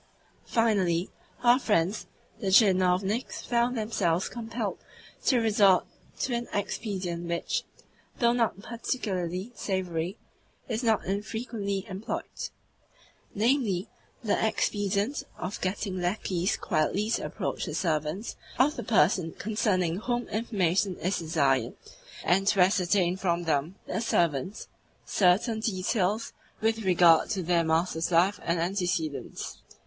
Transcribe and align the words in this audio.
Finally, 0.47 1.11
our 1.43 1.59
friends 1.59 2.07
the 2.39 2.47
tchinovniks 2.47 3.45
found 3.45 3.77
themselves 3.77 4.29
compelled 4.29 4.79
to 5.23 5.37
resort 5.37 5.85
to 6.19 6.33
an 6.33 6.47
expedient 6.53 7.27
which, 7.27 7.65
though 8.17 8.33
not 8.33 8.59
particularly 8.63 9.51
savoury, 9.53 10.17
is 10.67 10.81
not 10.81 11.05
infrequently 11.05 11.85
employed 11.87 12.49
namely, 13.35 13.87
the 14.23 14.33
expedient 14.43 15.21
of 15.37 15.61
getting 15.61 16.01
lacqueys 16.01 16.57
quietly 16.57 17.07
to 17.11 17.23
approach 17.23 17.65
the 17.65 17.75
servants 17.75 18.35
of 18.57 18.77
the 18.77 18.83
person 18.83 19.31
concerning 19.33 19.97
whom 19.97 20.27
information 20.29 20.97
is 20.97 21.19
desired, 21.19 21.75
and 22.23 22.47
to 22.47 22.59
ascertain 22.59 23.15
from 23.15 23.43
them 23.43 23.75
(the 23.85 24.01
servants) 24.01 24.67
certain 25.05 25.59
details 25.59 26.33
with 26.59 26.79
regard 26.85 27.29
to 27.29 27.43
their 27.43 27.63
master's 27.63 28.09
life 28.11 28.39
and 28.41 28.59
antecedents. 28.59 29.59